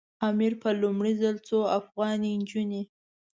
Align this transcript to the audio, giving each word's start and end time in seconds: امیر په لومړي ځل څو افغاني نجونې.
امیر 0.29 0.53
په 0.61 0.69
لومړي 0.81 1.13
ځل 1.21 1.35
څو 1.47 1.57
افغاني 1.79 2.31
نجونې. 2.41 2.83